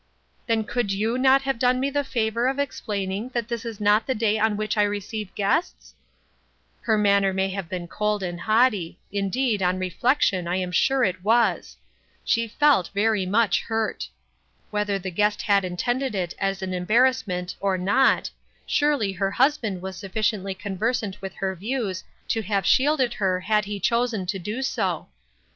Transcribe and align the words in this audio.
"Then 0.47 0.63
could 0.63 0.91
you 0.91 1.15
not 1.19 1.43
have 1.43 1.59
done 1.59 1.79
me 1.79 1.91
the 1.91 2.03
favor 2.03 2.47
of 2.47 2.57
explaining 2.57 3.29
that 3.35 3.47
this 3.49 3.63
is 3.63 3.79
not 3.79 4.07
the 4.07 4.15
day 4.15 4.39
on 4.39 4.57
which 4.57 4.75
I 4.75 4.81
receive 4.81 5.35
guests?" 5.35 5.93
Her 6.81 6.97
manner 6.97 7.31
may 7.33 7.49
have 7.49 7.69
been 7.69 7.87
cold 7.87 8.23
and 8.23 8.41
haughty; 8.41 8.97
indeed, 9.11 9.61
on 9.61 9.77
reflection, 9.77 10.47
I 10.47 10.55
am 10.55 10.71
sure 10.71 11.03
it 11.03 11.23
was. 11.23 11.77
She 12.25 12.47
felt 12.47 12.89
very 12.95 13.27
much 13.27 13.61
hurt; 13.61 14.09
whether 14.71 14.97
the 14.97 15.11
guest 15.11 15.43
had 15.43 15.63
intended 15.63 16.15
it 16.15 16.33
as 16.39 16.63
an 16.63 16.73
embarrassment 16.73 17.55
or 17.59 17.77
not, 17.77 18.31
surely 18.65 19.11
her 19.11 19.29
husband 19.29 19.83
was 19.83 19.97
sufficiently 19.97 20.55
conversant 20.55 21.21
with 21.21 21.35
her 21.35 21.53
views 21.55 22.03
to 22.29 22.41
have 22.41 22.65
shielded 22.65 23.13
her 23.13 23.41
had 23.41 23.65
he 23.65 23.79
chosen 23.79 24.25
to 24.25 24.39
do 24.39 24.63
so. 24.63 25.09